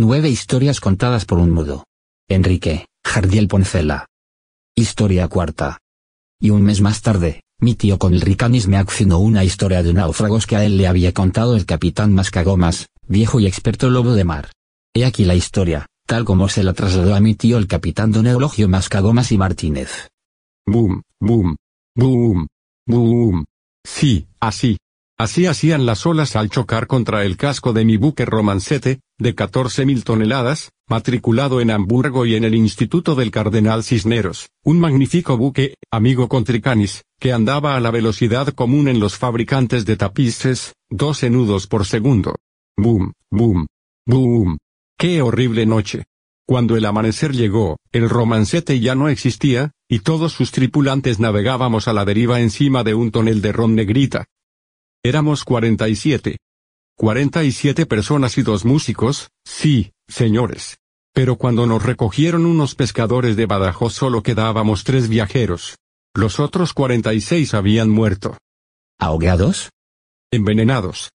Nueve 0.00 0.28
historias 0.28 0.78
contadas 0.78 1.24
por 1.24 1.40
un 1.40 1.50
mudo. 1.50 1.82
Enrique, 2.28 2.86
Jardiel 3.04 3.48
Poncela. 3.48 4.06
Historia 4.76 5.26
cuarta. 5.26 5.78
Y 6.40 6.50
un 6.50 6.62
mes 6.62 6.80
más 6.80 7.02
tarde, 7.02 7.42
mi 7.58 7.74
tío 7.74 7.98
con 7.98 8.14
el 8.14 8.20
Ricanis 8.20 8.68
me 8.68 8.76
accionó 8.76 9.18
una 9.18 9.42
historia 9.42 9.82
de 9.82 9.92
náufragos 9.92 10.46
que 10.46 10.54
a 10.54 10.64
él 10.64 10.76
le 10.76 10.86
había 10.86 11.12
contado 11.12 11.56
el 11.56 11.66
capitán 11.66 12.14
Mascagomas, 12.14 12.86
viejo 13.08 13.40
y 13.40 13.48
experto 13.48 13.90
lobo 13.90 14.12
de 14.12 14.22
mar. 14.22 14.52
He 14.94 15.04
aquí 15.04 15.24
la 15.24 15.34
historia, 15.34 15.86
tal 16.06 16.24
como 16.24 16.48
se 16.48 16.62
la 16.62 16.74
trasladó 16.74 17.16
a 17.16 17.20
mi 17.20 17.34
tío 17.34 17.58
el 17.58 17.66
capitán 17.66 18.12
don 18.12 18.28
Eulogio 18.28 18.68
Mascagomas 18.68 19.32
y 19.32 19.38
Martínez. 19.38 20.10
Boom, 20.64 21.02
boom, 21.18 21.56
boom, 21.96 22.46
boom. 22.86 23.44
Sí, 23.84 24.28
así. 24.38 24.78
Así 25.20 25.46
hacían 25.46 25.84
las 25.84 26.06
olas 26.06 26.36
al 26.36 26.48
chocar 26.48 26.86
contra 26.86 27.24
el 27.24 27.36
casco 27.36 27.72
de 27.72 27.84
mi 27.84 27.96
buque 27.96 28.24
romancete, 28.24 29.00
de 29.18 29.34
14.000 29.34 30.04
toneladas, 30.04 30.70
matriculado 30.88 31.60
en 31.60 31.72
Hamburgo 31.72 32.24
y 32.24 32.36
en 32.36 32.44
el 32.44 32.54
Instituto 32.54 33.16
del 33.16 33.32
Cardenal 33.32 33.82
Cisneros, 33.82 34.48
un 34.62 34.78
magnífico 34.78 35.36
buque, 35.36 35.74
amigo 35.90 36.28
Contricanis, 36.28 37.02
que 37.18 37.32
andaba 37.32 37.74
a 37.74 37.80
la 37.80 37.90
velocidad 37.90 38.46
común 38.54 38.86
en 38.86 39.00
los 39.00 39.18
fabricantes 39.18 39.84
de 39.84 39.96
tapices, 39.96 40.74
12 40.90 41.30
nudos 41.30 41.66
por 41.66 41.84
segundo. 41.84 42.36
Boom, 42.76 43.12
boom, 43.28 43.66
boom. 44.06 44.58
¡Qué 44.96 45.20
horrible 45.20 45.66
noche! 45.66 46.04
Cuando 46.46 46.76
el 46.76 46.84
amanecer 46.84 47.32
llegó, 47.32 47.76
el 47.90 48.08
romancete 48.08 48.78
ya 48.78 48.94
no 48.94 49.08
existía, 49.08 49.72
y 49.88 49.98
todos 49.98 50.32
sus 50.32 50.52
tripulantes 50.52 51.18
navegábamos 51.18 51.88
a 51.88 51.92
la 51.92 52.04
deriva 52.04 52.40
encima 52.40 52.84
de 52.84 52.94
un 52.94 53.10
tonel 53.10 53.42
de 53.42 53.50
ron 53.50 53.74
negrita. 53.74 54.26
Éramos 55.04 55.44
47. 55.44 56.38
47 56.96 57.86
personas 57.86 58.38
y 58.38 58.42
dos 58.42 58.64
músicos, 58.64 59.28
sí, 59.44 59.92
señores. 60.08 60.78
Pero 61.14 61.36
cuando 61.36 61.66
nos 61.66 61.84
recogieron 61.84 62.44
unos 62.44 62.74
pescadores 62.74 63.36
de 63.36 63.46
Badajoz 63.46 63.94
solo 63.94 64.22
quedábamos 64.22 64.82
tres 64.82 65.08
viajeros. 65.08 65.76
Los 66.14 66.40
otros 66.40 66.74
46 66.74 67.54
habían 67.54 67.88
muerto. 67.90 68.36
¿Ahogados? 68.98 69.70
Envenenados. 70.32 71.10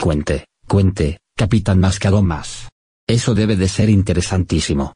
Cuente, 0.00 0.46
cuente, 0.68 1.18
capitán 1.36 1.80
Mascagomas. 1.80 2.68
Eso 3.08 3.34
debe 3.34 3.56
de 3.56 3.68
ser 3.68 3.90
interesantísimo. 3.90 4.94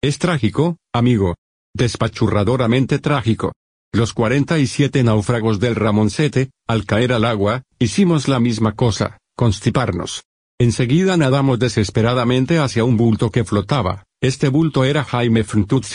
Es 0.00 0.18
trágico, 0.18 0.76
amigo. 0.92 1.34
Despachurradoramente 1.74 3.00
trágico. 3.00 3.52
Los 3.94 4.12
47 4.12 5.04
náufragos 5.04 5.60
del 5.60 5.76
Ramoncete, 5.76 6.50
al 6.66 6.84
caer 6.84 7.12
al 7.12 7.24
agua, 7.24 7.62
hicimos 7.78 8.26
la 8.26 8.40
misma 8.40 8.72
cosa, 8.72 9.18
constiparnos. 9.36 10.24
Enseguida 10.58 11.16
nadamos 11.16 11.60
desesperadamente 11.60 12.58
hacia 12.58 12.82
un 12.82 12.96
bulto 12.96 13.30
que 13.30 13.44
flotaba. 13.44 14.02
Este 14.20 14.48
bulto 14.48 14.82
era 14.82 15.04
Jaime 15.04 15.44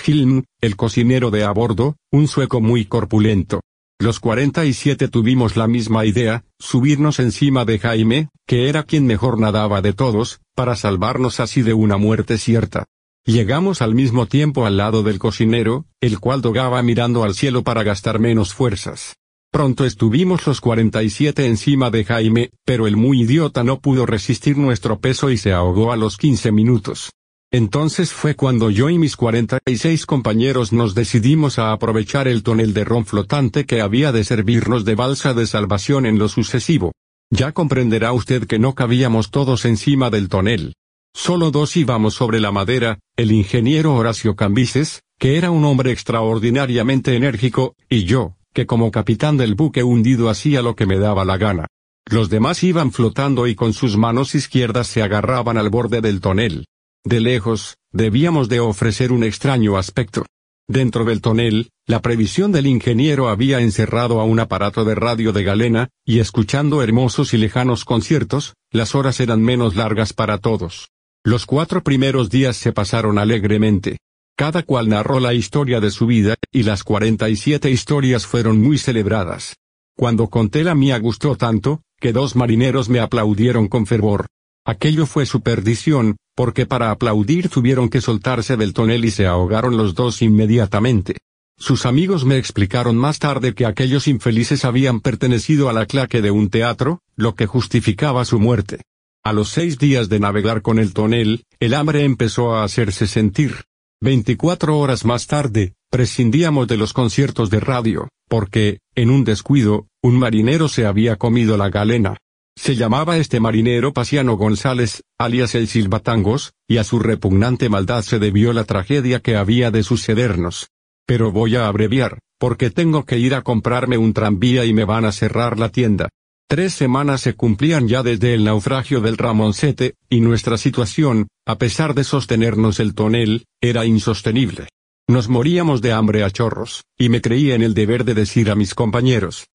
Hilm, 0.05 0.43
el 0.61 0.77
cocinero 0.77 1.29
de 1.29 1.43
a 1.43 1.51
bordo, 1.51 1.97
un 2.09 2.29
sueco 2.29 2.61
muy 2.61 2.85
corpulento. 2.85 3.59
Los 3.99 4.21
47 4.21 5.09
tuvimos 5.09 5.57
la 5.57 5.67
misma 5.67 6.05
idea, 6.05 6.45
subirnos 6.57 7.19
encima 7.19 7.65
de 7.65 7.79
Jaime, 7.79 8.29
que 8.47 8.69
era 8.69 8.83
quien 8.83 9.07
mejor 9.07 9.41
nadaba 9.41 9.81
de 9.81 9.91
todos, 9.91 10.39
para 10.55 10.77
salvarnos 10.77 11.41
así 11.41 11.63
de 11.63 11.73
una 11.73 11.97
muerte 11.97 12.37
cierta. 12.37 12.85
Llegamos 13.29 13.83
al 13.83 13.93
mismo 13.93 14.25
tiempo 14.25 14.65
al 14.65 14.77
lado 14.77 15.03
del 15.03 15.19
cocinero, 15.19 15.85
el 16.01 16.19
cual 16.19 16.41
dogaba 16.41 16.81
mirando 16.81 17.23
al 17.23 17.35
cielo 17.35 17.63
para 17.63 17.83
gastar 17.83 18.17
menos 18.17 18.55
fuerzas. 18.55 19.17
Pronto 19.51 19.85
estuvimos 19.85 20.47
los 20.47 20.61
47 20.61 21.45
encima 21.45 21.91
de 21.91 22.05
Jaime, 22.05 22.49
pero 22.65 22.87
el 22.87 22.97
muy 22.97 23.21
idiota 23.21 23.63
no 23.63 23.81
pudo 23.81 24.07
resistir 24.07 24.57
nuestro 24.57 24.99
peso 24.99 25.29
y 25.29 25.37
se 25.37 25.53
ahogó 25.53 25.91
a 25.91 25.95
los 25.95 26.17
15 26.17 26.51
minutos. 26.51 27.11
Entonces 27.51 28.13
fue 28.13 28.33
cuando 28.33 28.71
yo 28.71 28.89
y 28.89 28.97
mis 28.97 29.15
46 29.15 30.07
compañeros 30.07 30.73
nos 30.73 30.95
decidimos 30.95 31.59
a 31.59 31.71
aprovechar 31.71 32.27
el 32.27 32.41
tonel 32.41 32.73
de 32.73 32.83
ron 32.83 33.05
flotante 33.05 33.67
que 33.67 33.81
había 33.81 34.11
de 34.11 34.23
servirnos 34.23 34.85
de 34.85 34.95
balsa 34.95 35.35
de 35.35 35.45
salvación 35.45 36.07
en 36.07 36.17
lo 36.17 36.29
sucesivo. 36.29 36.93
Ya 37.29 37.51
comprenderá 37.51 38.11
usted 38.11 38.47
que 38.47 38.57
no 38.57 38.73
cabíamos 38.73 39.29
todos 39.29 39.65
encima 39.65 40.09
del 40.09 40.29
tonel. 40.29 40.73
Solo 41.13 41.51
dos 41.51 41.75
íbamos 41.75 42.13
sobre 42.13 42.39
la 42.39 42.51
madera, 42.51 42.99
el 43.19 43.33
ingeniero 43.33 43.95
Horacio 43.95 44.37
Cambises, 44.37 45.01
que 45.19 45.37
era 45.37 45.51
un 45.51 45.65
hombre 45.65 45.91
extraordinariamente 45.91 47.17
enérgico, 47.17 47.75
y 47.89 48.05
yo, 48.05 48.37
que 48.53 48.65
como 48.65 48.91
capitán 48.91 49.35
del 49.35 49.55
buque 49.55 49.83
hundido 49.83 50.29
hacía 50.29 50.61
lo 50.61 50.77
que 50.77 50.85
me 50.85 50.97
daba 50.97 51.25
la 51.25 51.35
gana. 51.35 51.67
Los 52.09 52.29
demás 52.29 52.63
iban 52.63 52.93
flotando 52.93 53.45
y 53.47 53.55
con 53.55 53.73
sus 53.73 53.97
manos 53.97 54.35
izquierdas 54.35 54.87
se 54.87 55.01
agarraban 55.01 55.57
al 55.57 55.69
borde 55.69 55.99
del 55.99 56.21
tonel. 56.21 56.67
De 57.03 57.19
lejos, 57.19 57.75
debíamos 57.91 58.47
de 58.47 58.61
ofrecer 58.61 59.11
un 59.11 59.25
extraño 59.25 59.75
aspecto. 59.75 60.25
Dentro 60.69 61.03
del 61.03 61.19
tonel, 61.19 61.71
la 61.87 62.01
previsión 62.01 62.53
del 62.53 62.67
ingeniero 62.67 63.27
había 63.27 63.59
encerrado 63.59 64.21
a 64.21 64.23
un 64.23 64.39
aparato 64.39 64.85
de 64.85 64.95
radio 64.95 65.33
de 65.33 65.43
galena, 65.43 65.89
y 66.05 66.19
escuchando 66.19 66.81
hermosos 66.81 67.33
y 67.33 67.37
lejanos 67.37 67.83
conciertos, 67.83 68.53
las 68.71 68.95
horas 68.95 69.19
eran 69.19 69.41
menos 69.41 69.75
largas 69.75 70.13
para 70.13 70.37
todos. 70.37 70.87
Los 71.25 71.45
cuatro 71.45 71.83
primeros 71.83 72.29
días 72.29 72.55
se 72.55 72.71
pasaron 72.71 73.19
alegremente. 73.19 73.97
Cada 74.37 74.63
cual 74.63 74.87
narró 74.87 75.19
la 75.19 75.33
historia 75.33 75.81
de 75.81 75.91
su 75.91 76.05
vida, 76.05 76.35
y 76.49 76.63
las 76.63 76.85
cuarenta 76.85 77.27
y 77.29 77.35
siete 77.35 77.69
historias 77.69 78.25
fueron 78.25 78.61
muy 78.61 78.77
celebradas. 78.77 79.57
Cuando 79.97 80.29
conté 80.29 80.63
la 80.63 80.75
mía 80.75 80.97
gustó 80.97 81.35
tanto, 81.35 81.81
que 81.99 82.13
dos 82.13 82.37
marineros 82.37 82.87
me 82.87 83.01
aplaudieron 83.01 83.67
con 83.67 83.85
fervor. 83.85 84.27
Aquello 84.65 85.05
fue 85.05 85.25
su 85.25 85.41
perdición, 85.41 86.15
porque 86.35 86.65
para 86.65 86.89
aplaudir 86.89 87.49
tuvieron 87.49 87.89
que 87.89 87.99
soltarse 87.99 88.55
del 88.55 88.73
tonel 88.73 89.03
y 89.03 89.11
se 89.11 89.27
ahogaron 89.27 89.75
los 89.75 89.95
dos 89.95 90.21
inmediatamente. 90.21 91.17
Sus 91.57 91.85
amigos 91.85 92.23
me 92.23 92.37
explicaron 92.37 92.95
más 92.95 93.19
tarde 93.19 93.53
que 93.53 93.65
aquellos 93.65 94.07
infelices 94.07 94.63
habían 94.63 95.01
pertenecido 95.01 95.67
a 95.67 95.73
la 95.73 95.85
claque 95.85 96.21
de 96.21 96.31
un 96.31 96.49
teatro, 96.49 97.01
lo 97.17 97.35
que 97.35 97.45
justificaba 97.45 98.23
su 98.23 98.39
muerte. 98.39 98.83
A 99.23 99.33
los 99.33 99.49
seis 99.49 99.77
días 99.77 100.07
de 100.07 100.19
navegar 100.19 100.61
con 100.61 100.79
el 100.79 100.93
tonel, 100.93 101.43
el 101.59 101.73
hambre 101.73 102.05
empezó 102.05 102.55
a 102.55 102.63
hacerse 102.63 103.05
sentir. 103.05 103.65
Veinticuatro 104.01 104.79
horas 104.79 105.03
más 105.03 105.27
tarde, 105.27 105.73
prescindíamos 105.91 106.69
de 106.69 106.77
los 106.77 106.93
conciertos 106.93 107.49
de 107.49 107.59
radio, 107.59 108.07
porque, 108.29 108.79
en 108.95 109.09
un 109.09 109.25
descuido, 109.25 109.87
un 110.01 110.17
marinero 110.17 110.69
se 110.69 110.85
había 110.85 111.17
comido 111.17 111.57
la 111.57 111.69
galena. 111.69 112.15
Se 112.57 112.77
llamaba 112.77 113.17
este 113.17 113.41
marinero 113.41 113.91
Pasiano 113.91 114.37
González, 114.37 115.01
alias 115.17 115.53
el 115.53 115.67
Silbatangos, 115.67 116.53
y 116.67 116.77
a 116.77 116.85
su 116.85 116.99
repugnante 116.99 117.67
maldad 117.67 118.03
se 118.03 118.19
debió 118.19 118.53
la 118.53 118.63
tragedia 118.63 119.19
que 119.19 119.35
había 119.35 119.69
de 119.69 119.83
sucedernos. 119.83 120.69
Pero 121.05 121.33
voy 121.33 121.57
a 121.57 121.67
abreviar, 121.67 122.19
porque 122.37 122.69
tengo 122.69 123.05
que 123.05 123.17
ir 123.17 123.35
a 123.35 123.41
comprarme 123.41 123.97
un 123.97 124.13
tranvía 124.13 124.63
y 124.63 124.73
me 124.73 124.85
van 124.85 125.03
a 125.03 125.11
cerrar 125.11 125.59
la 125.59 125.69
tienda. 125.69 126.07
Tres 126.49 126.73
semanas 126.73 127.21
se 127.21 127.35
cumplían 127.35 127.87
ya 127.87 128.01
desde 128.01 128.33
el 128.33 128.43
naufragio 128.43 129.01
del 129.01 129.17
Ramoncete, 129.17 129.93
y 130.09 130.19
nuestra 130.19 130.57
situación, 130.57 131.27
a 131.45 131.59
pesar 131.59 131.93
de 131.93 132.03
sostenernos 132.03 132.79
el 132.79 132.95
tonel, 132.95 133.45
era 133.61 133.85
insostenible. 133.85 134.67
Nos 135.07 135.29
moríamos 135.29 135.83
de 135.83 135.91
hambre 135.93 136.23
a 136.23 136.31
chorros, 136.31 136.85
y 136.97 137.09
me 137.09 137.21
creí 137.21 137.51
en 137.51 137.61
el 137.61 137.75
deber 137.75 138.03
de 138.03 138.15
decir 138.15 138.49
a 138.49 138.55
mis 138.55 138.73
compañeros. 138.73 139.45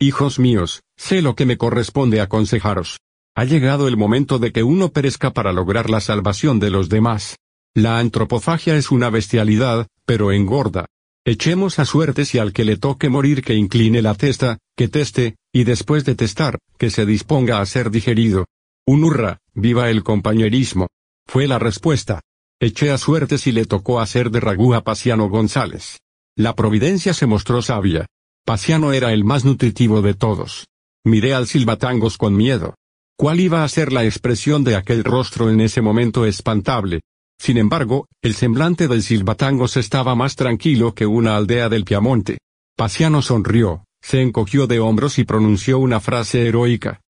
Hijos 0.00 0.40
míos, 0.40 0.82
sé 0.96 1.22
lo 1.22 1.36
que 1.36 1.46
me 1.46 1.58
corresponde 1.58 2.20
aconsejaros. 2.20 2.98
Ha 3.36 3.44
llegado 3.44 3.86
el 3.86 3.96
momento 3.96 4.40
de 4.40 4.50
que 4.50 4.64
uno 4.64 4.88
perezca 4.88 5.32
para 5.32 5.52
lograr 5.52 5.90
la 5.90 6.00
salvación 6.00 6.58
de 6.58 6.70
los 6.70 6.88
demás. 6.88 7.36
La 7.72 8.00
antropofagia 8.00 8.76
es 8.76 8.90
una 8.90 9.10
bestialidad, 9.10 9.86
pero 10.04 10.32
engorda, 10.32 10.86
Echemos 11.28 11.80
a 11.80 11.84
suerte 11.84 12.24
si 12.24 12.38
al 12.38 12.52
que 12.52 12.64
le 12.64 12.76
toque 12.76 13.08
morir 13.08 13.42
que 13.42 13.54
incline 13.54 14.00
la 14.00 14.14
testa, 14.14 14.58
que 14.76 14.86
teste, 14.86 15.34
y 15.52 15.64
después 15.64 16.04
de 16.04 16.14
testar, 16.14 16.60
que 16.78 16.88
se 16.88 17.04
disponga 17.04 17.60
a 17.60 17.66
ser 17.66 17.90
digerido. 17.90 18.46
Un 18.86 19.02
hurra, 19.02 19.38
viva 19.52 19.90
el 19.90 20.04
compañerismo. 20.04 20.86
Fue 21.26 21.48
la 21.48 21.58
respuesta. 21.58 22.20
Eché 22.60 22.92
a 22.92 22.98
suerte 22.98 23.38
si 23.38 23.50
le 23.50 23.64
tocó 23.64 23.98
hacer 23.98 24.30
de 24.30 24.38
ragú 24.38 24.72
a 24.74 24.84
Pasiano 24.84 25.28
González. 25.28 25.98
La 26.36 26.54
providencia 26.54 27.12
se 27.12 27.26
mostró 27.26 27.60
sabia. 27.60 28.06
Pasiano 28.44 28.92
era 28.92 29.12
el 29.12 29.24
más 29.24 29.44
nutritivo 29.44 30.02
de 30.02 30.14
todos. 30.14 30.66
Miré 31.04 31.34
al 31.34 31.48
silbatangos 31.48 32.18
con 32.18 32.36
miedo. 32.36 32.76
¿Cuál 33.18 33.40
iba 33.40 33.64
a 33.64 33.68
ser 33.68 33.92
la 33.92 34.04
expresión 34.04 34.62
de 34.62 34.76
aquel 34.76 35.02
rostro 35.02 35.50
en 35.50 35.60
ese 35.60 35.82
momento 35.82 36.24
espantable? 36.24 37.00
Sin 37.38 37.58
embargo, 37.58 38.06
el 38.22 38.34
semblante 38.34 38.88
del 38.88 39.02
silbatangos 39.02 39.76
estaba 39.76 40.14
más 40.14 40.36
tranquilo 40.36 40.94
que 40.94 41.06
una 41.06 41.36
aldea 41.36 41.68
del 41.68 41.84
Piamonte. 41.84 42.38
Pasiano 42.76 43.22
sonrió, 43.22 43.84
se 44.02 44.22
encogió 44.22 44.66
de 44.66 44.80
hombros 44.80 45.18
y 45.18 45.24
pronunció 45.24 45.78
una 45.78 46.00
frase 46.00 46.46
heroica. 46.46 47.00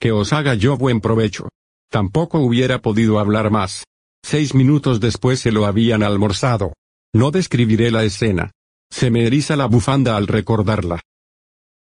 Que 0.00 0.12
os 0.12 0.32
haga 0.32 0.54
yo 0.54 0.76
buen 0.76 1.00
provecho. 1.00 1.48
Tampoco 1.90 2.40
hubiera 2.40 2.80
podido 2.80 3.18
hablar 3.18 3.50
más. 3.50 3.84
Seis 4.24 4.54
minutos 4.54 5.00
después 5.00 5.40
se 5.40 5.52
lo 5.52 5.66
habían 5.66 6.02
almorzado. 6.02 6.72
No 7.14 7.30
describiré 7.30 7.90
la 7.90 8.04
escena. 8.04 8.50
Se 8.90 9.10
me 9.10 9.26
eriza 9.26 9.56
la 9.56 9.66
bufanda 9.66 10.16
al 10.16 10.26
recordarla. 10.26 11.00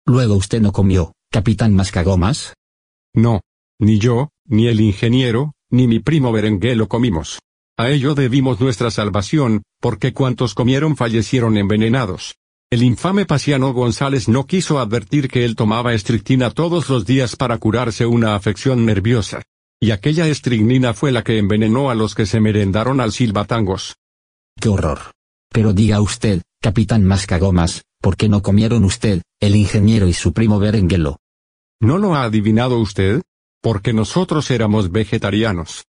Luego 0.05 0.35
usted 0.35 0.61
no 0.61 0.71
comió, 0.71 1.13
capitán 1.31 1.75
Mascagomas. 1.75 2.53
No. 3.13 3.41
Ni 3.79 3.99
yo, 3.99 4.29
ni 4.45 4.67
el 4.67 4.81
ingeniero, 4.81 5.53
ni 5.69 5.87
mi 5.87 5.99
primo 5.99 6.31
Berenguelo 6.31 6.87
comimos. 6.87 7.39
A 7.79 7.89
ello 7.91 8.13
debimos 8.13 8.59
nuestra 8.59 8.91
salvación, 8.91 9.63
porque 9.79 10.11
cuantos 10.11 10.53
comieron 10.53 10.97
fallecieron 10.97 11.55
envenenados. 11.55 12.35
El 12.69 12.83
infame 12.83 13.25
Pasiano 13.25 13.71
González 13.71 14.27
no 14.27 14.45
quiso 14.45 14.79
advertir 14.79 15.29
que 15.29 15.45
él 15.45 15.55
tomaba 15.55 15.93
estrictina 15.93 16.51
todos 16.51 16.89
los 16.89 17.05
días 17.05 17.37
para 17.37 17.57
curarse 17.57 18.05
una 18.05 18.35
afección 18.35 18.85
nerviosa. 18.85 19.43
Y 19.79 19.91
aquella 19.91 20.27
estricnina 20.27 20.93
fue 20.93 21.13
la 21.13 21.23
que 21.23 21.37
envenenó 21.37 21.89
a 21.89 21.95
los 21.95 22.15
que 22.15 22.25
se 22.25 22.41
merendaron 22.41 22.99
al 22.99 23.13
silbatangos. 23.13 23.95
¡Qué 24.59 24.67
horror! 24.67 24.99
Pero 25.49 25.71
diga 25.71 26.01
usted, 26.01 26.41
capitán 26.61 27.05
Mascagomas, 27.05 27.85
¿por 28.01 28.17
qué 28.17 28.27
no 28.27 28.41
comieron 28.41 28.83
usted, 28.83 29.21
el 29.39 29.55
ingeniero 29.55 30.09
y 30.09 30.13
su 30.13 30.33
primo 30.33 30.59
Berenguelo? 30.59 31.15
¿No 31.79 31.97
lo 31.97 32.13
ha 32.13 32.23
adivinado 32.23 32.77
usted? 32.77 33.21
Porque 33.61 33.93
nosotros 33.93 34.51
éramos 34.51 34.91
vegetarianos. 34.91 35.85